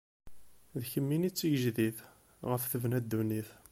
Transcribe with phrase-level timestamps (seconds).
[0.79, 1.97] D kemmini i d tigejdit,
[2.49, 3.49] ɣef tebna ddunit.